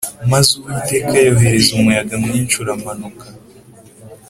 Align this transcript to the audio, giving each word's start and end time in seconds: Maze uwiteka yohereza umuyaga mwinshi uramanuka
Maze 0.31 0.49
uwiteka 0.57 1.13
yohereza 1.27 1.69
umuyaga 1.77 2.15
mwinshi 2.23 2.55
uramanuka 2.63 3.25